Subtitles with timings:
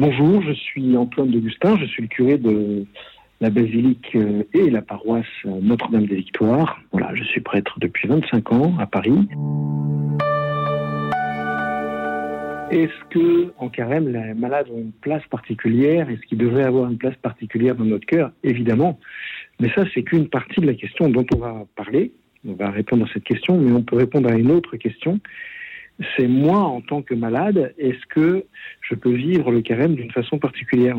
[0.00, 2.86] Bonjour, je suis Antoine Degustin, je suis le curé de
[3.42, 6.80] la basilique euh, et la paroisse Notre-Dame des Victoires.
[6.90, 9.28] Voilà, je suis prêtre depuis 25 ans à Paris.
[12.70, 16.08] Est-ce que en carême, les malades ont une place particulière?
[16.08, 18.32] Est-ce qu'ils devraient avoir une place particulière dans notre cœur?
[18.42, 18.98] Évidemment.
[19.60, 22.12] Mais ça, c'est qu'une partie de la question dont on va parler.
[22.48, 25.20] On va répondre à cette question, mais on peut répondre à une autre question.
[26.16, 28.44] C'est moi, en tant que malade, est-ce que
[28.80, 30.96] je peux vivre le carême d'une façon particulière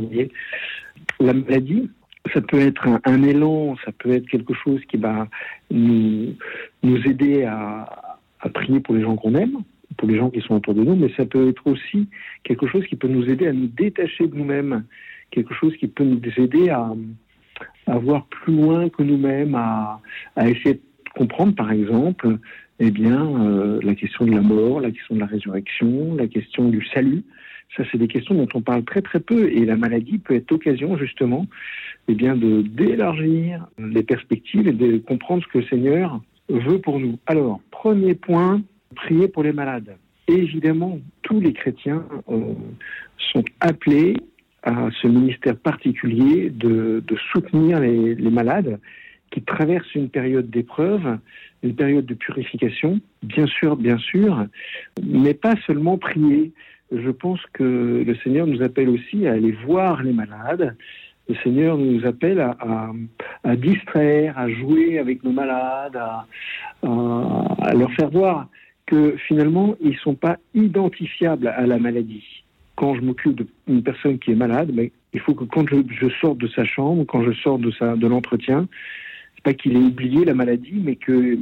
[1.19, 1.89] la maladie,
[2.33, 5.27] ça peut être un, élan, ça peut être quelque chose qui va
[5.71, 6.35] nous,
[6.83, 8.17] aider à,
[8.53, 9.57] prier pour les gens qu'on aime,
[9.97, 12.07] pour les gens qui sont autour de nous, mais ça peut être aussi
[12.43, 14.83] quelque chose qui peut nous aider à nous détacher de nous-mêmes,
[15.31, 16.93] quelque chose qui peut nous aider à,
[17.87, 19.99] à voir plus loin que nous-mêmes, à,
[20.35, 20.81] à, essayer de
[21.15, 22.37] comprendre, par exemple,
[22.79, 26.69] eh bien, euh, la question de la mort, la question de la résurrection, la question
[26.69, 27.23] du salut.
[27.77, 30.49] Ça, c'est des questions dont on parle très très peu, et la maladie peut être
[30.51, 31.47] l'occasion justement,
[32.07, 36.99] eh bien, de d'élargir les perspectives et de comprendre ce que le Seigneur veut pour
[36.99, 37.17] nous.
[37.27, 38.61] Alors, premier point,
[38.95, 39.95] prier pour les malades.
[40.27, 42.53] évidemment, tous les chrétiens euh,
[43.31, 44.15] sont appelés
[44.63, 48.79] à ce ministère particulier de, soutenir les, malades
[49.31, 51.17] qui traversent une période d'épreuve,
[51.63, 54.45] une période de purification, bien sûr, bien sûr,
[55.03, 56.51] mais pas seulement prier.
[56.91, 60.75] Je pense que le Seigneur nous appelle aussi à aller voir les malades.
[61.29, 68.47] Le Seigneur nous appelle à, distraire, à jouer avec nos malades, à leur faire voir
[68.85, 72.43] que finalement, ils ne sont pas identifiables à la maladie.
[72.75, 76.39] Quand je m'occupe d'une personne qui est malade, mais il faut que quand je, sorte
[76.39, 78.67] de sa chambre, quand je sors de l'entretien,
[79.43, 81.37] pas qu'il ait oublié la maladie, mais que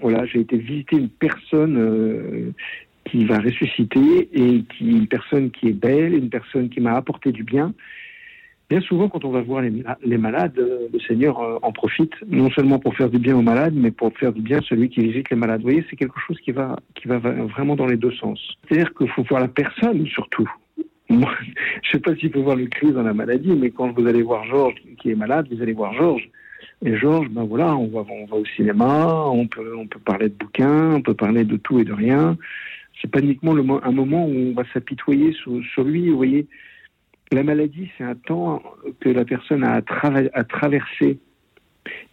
[0.00, 2.50] voilà, j'ai été visiter une personne euh,
[3.04, 7.32] qui va ressusciter et qui une personne qui est belle, une personne qui m'a apporté
[7.32, 7.72] du bien
[8.68, 12.50] Bien souvent, quand on va voir les, malades, euh, le Seigneur euh, en profite, non
[12.50, 15.06] seulement pour faire du bien aux malades, mais pour faire du bien à celui qui
[15.06, 15.60] visite les malades.
[15.60, 18.40] Vous voyez, c'est quelque chose qui va, qui va vraiment dans les deux sens.
[18.66, 20.50] C'est-à-dire qu'il faut voir la personne surtout.
[21.08, 23.92] Moi, je ne sais pas s'il faut voir le Christ dans la maladie, mais quand
[23.92, 26.28] vous allez voir Georges qui est malade, vous allez voir Georges.
[26.84, 28.04] Et Georges, ben voilà, on va,
[28.34, 32.36] au cinéma, on peut, parler de bouquins, on peut parler de tout et de rien.
[33.00, 36.46] C'est pas uniquement un moment où on va s'apitoyer sur, sur lui, vous voyez.
[37.32, 38.62] La maladie, c'est un temps
[39.00, 41.18] que la personne a à, traverser.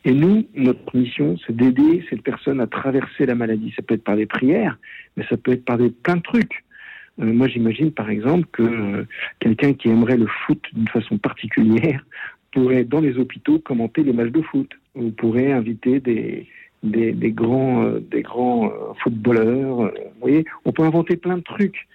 [0.05, 3.73] Et nous, notre mission, c'est d'aider cette personne à traverser la maladie.
[3.75, 4.77] Ça peut être par des prières,
[5.15, 6.63] mais ça peut être par des, plein de trucs.
[7.21, 9.07] Euh, moi, j'imagine par exemple que euh,
[9.39, 12.03] quelqu'un qui aimerait le foot d'une façon particulière
[12.53, 14.69] pourrait, dans les hôpitaux, commenter les matchs de foot.
[14.95, 16.47] Ou pourrait inviter des,
[16.83, 18.71] des, grands, euh, des grands
[19.01, 19.77] footballeurs.
[19.77, 21.87] vous voyez, on peut inventer plein de trucs.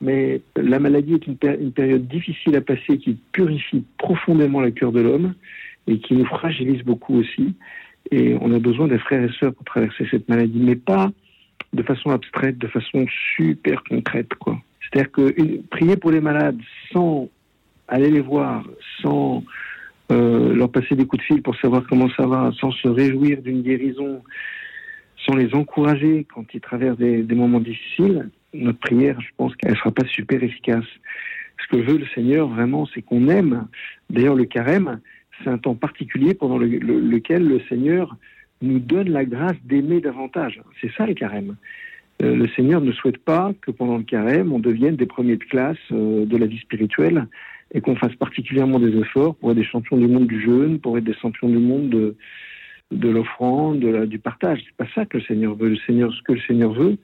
[0.00, 5.00] Mais la maladie est une, période difficile à passer qui purifie profondément le cœur de
[5.00, 5.34] l'homme
[5.86, 7.54] et qui nous fragilise beaucoup aussi.
[8.10, 11.10] Et on a besoin des frères et sœurs pour traverser cette maladie, mais pas
[11.72, 13.06] de façon abstraite, de façon
[13.36, 14.34] super concrète.
[14.34, 14.60] quoi.
[14.82, 16.60] C'est-à-dire que prier pour les malades
[16.92, 17.28] sans
[17.88, 18.64] aller les voir,
[19.00, 19.42] sans
[20.12, 23.42] euh, leur passer des coups de fil pour savoir comment ça va, sans se réjouir
[23.42, 24.22] d'une guérison,
[25.24, 29.76] sans les encourager quand ils traversent des moments difficiles, notre prière, je pense qu'elle ne
[29.76, 30.84] sera pas super efficace.
[31.62, 33.66] Ce que veut le Seigneur vraiment, c'est qu'on aime.
[34.10, 35.00] D'ailleurs, le carême,
[35.42, 38.16] c'est un temps particulier pendant lequel le Seigneur
[38.62, 40.62] nous donne la grâce d'aimer davantage.
[40.80, 41.56] C'est ça le carême.
[42.22, 45.44] Euh, le Seigneur ne souhaite pas que pendant le carême, on devienne des premiers de
[45.44, 47.26] classe euh, de la vie spirituelle
[47.72, 50.96] et qu'on fasse particulièrement des efforts pour être des champions du monde du jeûne, pour
[50.98, 52.16] être des champions du monde de,
[52.92, 54.62] de l'offrande, du partage.
[54.64, 55.76] C'est pas ça que le Seigneur veut.
[55.76, 56.96] Ce que le Seigneur veut,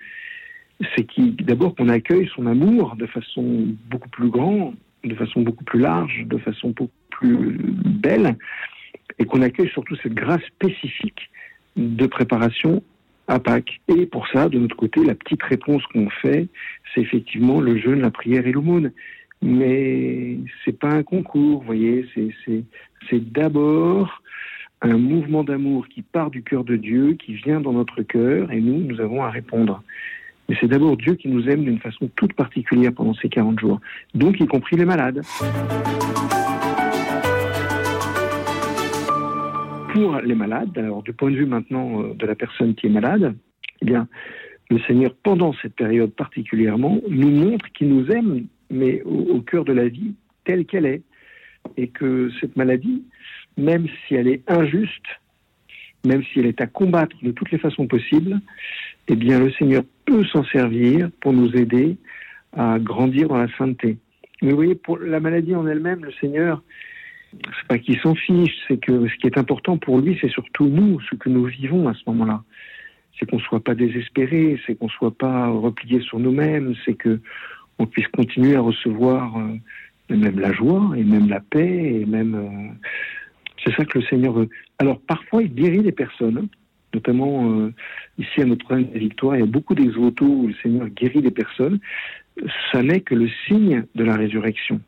[0.97, 1.07] c'est
[1.43, 4.75] d'abord qu'on accueille son amour de façon beaucoup plus grande,
[5.05, 8.37] de façon beaucoup plus large, de façon beaucoup plus belle,
[9.19, 11.31] et qu'on accueille surtout cette grâce spécifique
[11.77, 12.83] de préparation
[13.29, 13.81] à Pâques.
[13.89, 16.49] Et pour ça, de notre côté, la petite réponse qu'on fait,
[16.95, 18.93] c'est effectivement le jeûne, la prière et l'aumône.
[19.43, 24.23] Mais c'est pas un concours, vous voyez, c'est d'abord
[24.83, 28.61] un mouvement d'amour qui part du cœur de Dieu, qui vient dans notre cœur, et
[28.61, 29.83] nous, nous avons à répondre.
[30.49, 33.81] Mais c'est d'abord Dieu qui nous aime d'une façon toute particulière pendant ces 40 jours,
[34.15, 35.23] donc y compris les malades.
[39.93, 42.91] Pour les malades, alors du point de vue maintenant euh, de la personne qui est
[42.91, 43.35] malade,
[43.83, 44.09] eh bien,
[44.71, 49.73] le Seigneur, pendant cette période particulièrement, nous montre qu'il nous aime, mais au, cœur de
[49.73, 50.15] la vie,
[50.45, 51.03] telle qu'elle est.
[51.77, 53.05] Et que cette maladie,
[53.57, 55.07] même si elle est injuste,
[56.05, 58.41] même si elle est à combattre de toutes les façons possibles,
[59.07, 61.97] eh bien, le Seigneur peut s'en servir pour nous aider
[62.57, 63.99] à grandir dans la sainteté.
[64.41, 66.63] Mais vous voyez, pour la maladie en elle-même, le Seigneur,
[67.33, 70.67] c'est pas qu'il s'en fiche, c'est que ce qui est important pour lui, c'est surtout
[70.67, 72.43] nous, ce que nous vivons à ce moment-là.
[73.19, 77.21] C'est qu'on soit pas désespéré, c'est qu'on soit pas replié sur nous-mêmes, c'est que
[77.79, 79.57] on puisse continuer à recevoir euh,
[80.11, 82.89] même la joie et même la paix et même euh,
[83.65, 84.49] c'est ça que le Seigneur veut.
[84.79, 86.49] Alors parfois il guérit les personnes,
[86.95, 87.73] notamment euh,
[88.19, 91.31] ici à Notre-Dame des Victoires, il y a beaucoup d'exvotos où le Seigneur guérit les
[91.31, 91.79] personnes.
[92.73, 94.81] Ça n'est que le signe de la résurrection.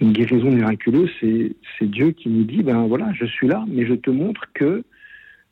[0.00, 3.94] Une guérison miraculeuse, c'est Dieu qui nous dit, ben voilà, je suis là, mais je
[3.94, 4.82] te montre que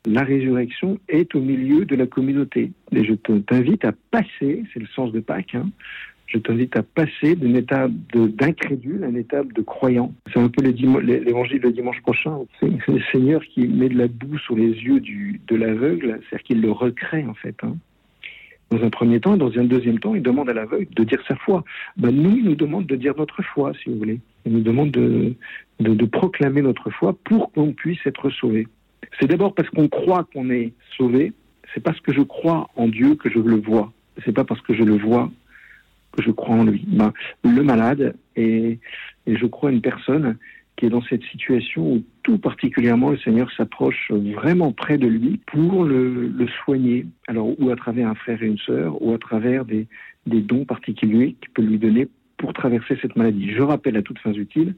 [0.05, 2.71] la résurrection est au milieu de la communauté.
[2.91, 5.69] Et je t'invite à passer, c'est le sens de Pâques, hein,
[6.31, 10.13] je t'invite à passer d'une étape d'incrédule à une étape de croyant.
[10.31, 12.39] C'est un peu l'évangile le dimanche prochain.
[12.59, 16.61] C'est le Seigneur qui met de la boue sur les yeux de l'aveugle, c'est-à-dire qu'il
[16.61, 17.55] le recrée en fait.
[17.63, 17.75] Hein.
[18.69, 21.21] Dans un premier temps, et dans un deuxième temps, il demande à l'aveugle de dire
[21.27, 21.65] sa foi.
[21.97, 24.21] Ben, nous, il nous demande de dire notre foi, si vous voulez.
[24.45, 25.33] Il nous demande de,
[25.81, 28.67] de, de proclamer notre foi pour qu'on puisse être sauvé.
[29.19, 31.33] C'est d'abord parce qu'on croit qu'on est sauvé.
[31.73, 33.91] C'est parce que je crois en Dieu que je le vois.
[34.23, 35.29] C'est pas parce que je le vois
[36.11, 36.83] que je crois en lui.
[36.87, 37.13] Ben,
[37.43, 38.79] le malade et,
[39.27, 40.37] et je crois une personne
[40.75, 45.39] qui est dans cette situation où tout particulièrement le Seigneur s'approche vraiment près de lui
[45.45, 47.05] pour le, le, soigner.
[47.27, 49.87] Alors ou à travers un frère et une sœur ou à travers des,
[50.25, 53.51] des dons particuliers qu'il peut lui donner pour traverser cette maladie.
[53.51, 54.75] Je rappelle à toutes fins utiles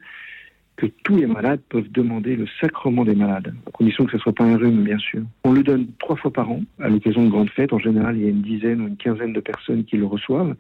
[0.75, 4.21] que tous les malades peuvent demander le sacrement des malades, à condition que ce ne
[4.21, 5.21] soit pas un rhume, bien sûr.
[5.44, 7.74] On le donne trois fois par an, à l'occasion de grandes fêtes.
[7.74, 10.56] En général, il y a une dizaine ou une quinzaine de personnes qui le reçoivent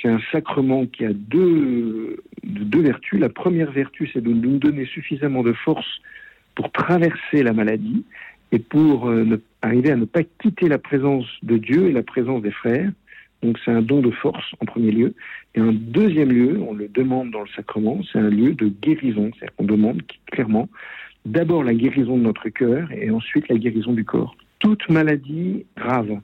[0.00, 3.20] c'est un sacrement qui a deux, deux vertus.
[3.20, 6.00] La première vertu, c'est de nous donner suffisamment de force
[6.54, 8.04] pour traverser la maladie
[8.52, 12.42] et pour euh, arriver à ne pas quitter la présence de Dieu et la présence
[12.42, 12.90] des frères.
[13.42, 15.14] Donc c'est un don de force en premier lieu.
[15.54, 19.30] Et en deuxième lieu, on le demande dans le sacrement, c'est un lieu de guérison.
[19.34, 20.68] C'est-à-dire qu'on demande clairement
[21.24, 24.36] d'abord la guérison de notre cœur et ensuite la guérison du corps.
[24.58, 26.20] Toute maladie grave,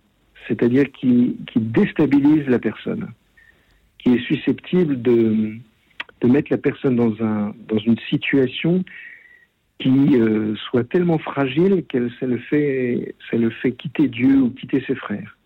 [0.46, 3.08] c'est-à-dire qui, qui déstabilise la personne,
[4.06, 5.56] qui est susceptible de,
[6.20, 8.84] de mettre la personne dans, un, dans une situation
[9.80, 14.50] qui euh, soit tellement fragile qu'elle ça le fait ça le fait quitter Dieu ou
[14.50, 15.36] quitter ses frères.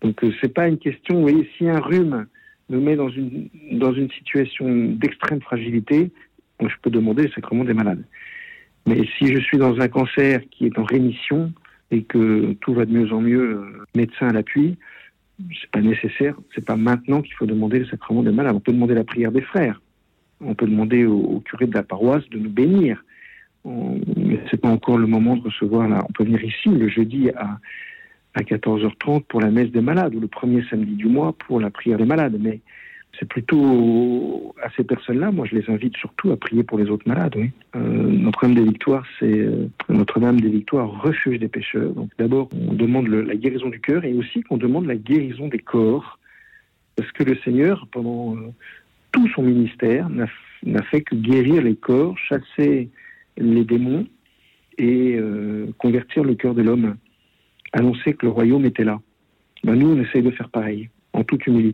[0.00, 1.16] Donc euh, c'est pas une question.
[1.16, 2.26] Vous voyez, si un rhume
[2.70, 6.10] me met dans une dans une situation d'extrême fragilité,
[6.60, 8.04] je peux demander le sacrement des malades.
[8.86, 11.52] Mais si je suis dans un cancer qui est en rémission
[11.90, 14.78] et que tout va de mieux en mieux, euh, médecin à l'appui,
[15.38, 18.54] c'est pas nécessaire, c'est pas maintenant qu'il faut demander le sacrement des malades.
[18.54, 19.80] On peut demander la prière des frères.
[20.40, 23.04] On peut demander au, curé de la paroisse de nous bénir.
[23.64, 26.04] mais c'est pas encore le moment de recevoir là.
[26.08, 27.58] On peut venir ici le jeudi à,
[28.34, 31.70] à 14h30 pour la messe des malades ou le premier samedi du mois pour la
[31.70, 32.36] prière des malades.
[32.40, 32.60] Mais
[33.18, 37.08] c'est plutôt à ces personnes-là, moi je les invite surtout à prier pour les autres
[37.08, 37.34] malades.
[37.36, 37.50] Oui.
[37.76, 41.92] Euh, Notre-Dame des Victoires, c'est euh, Notre-Dame des Victoires, refuge des pécheurs.
[41.92, 45.58] Donc d'abord, on demande la guérison du cœur et aussi qu'on demande la guérison des
[45.58, 46.18] corps.
[46.96, 48.52] Parce que le Seigneur, pendant euh,
[49.12, 52.88] tout son ministère, n'a fait que guérir les corps, chasser
[53.36, 54.06] les démons
[54.78, 55.18] et
[55.78, 56.96] convertir le cœur de l'homme.
[57.72, 59.00] Annoncer que le royaume était là.
[59.62, 61.64] Ben, nous, on essaye de faire pareil, en toute humilité.